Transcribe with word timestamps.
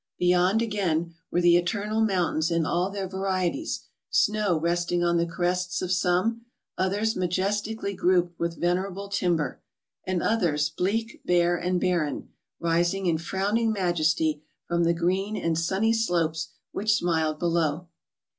Beyond, 0.17 0.63
again, 0.63 1.13
were 1.29 1.41
the 1.41 1.57
eternal 1.57 2.01
mountains 2.03 2.49
in 2.49 2.65
all 2.65 2.89
their 2.89 3.07
varieties; 3.07 3.85
snow 4.09 4.59
resting 4.59 5.03
on 5.03 5.17
the 5.17 5.27
crests 5.27 5.79
of 5.79 5.91
some, 5.91 6.41
others 6.75 7.15
majestically 7.15 7.93
grouped 7.93 8.39
with 8.39 8.59
venerable 8.59 9.09
timber, 9.09 9.61
and 10.07 10.23
others 10.23 10.71
bleak, 10.71 11.21
bare, 11.23 11.55
and 11.55 11.79
barren, 11.79 12.29
rising 12.59 13.05
in 13.05 13.19
frown¬ 13.19 13.59
ing 13.59 13.71
majesty 13.71 14.41
from 14.67 14.85
the 14.85 14.95
green 14.95 15.37
and 15.37 15.59
sunny 15.59 15.93
slopes 15.93 16.49
which 16.71 16.95
smiled 16.95 17.37
below. 17.37 17.87